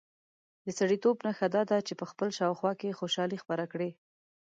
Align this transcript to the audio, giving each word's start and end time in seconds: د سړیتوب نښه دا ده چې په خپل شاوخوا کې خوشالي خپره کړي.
د 0.65 0.67
سړیتوب 0.79 1.17
نښه 1.25 1.47
دا 1.55 1.61
ده 1.69 1.77
چې 1.87 1.93
په 1.99 2.05
خپل 2.11 2.29
شاوخوا 2.37 2.71
کې 2.79 2.97
خوشالي 2.99 3.37
خپره 3.43 3.63
کړي. 3.71 3.89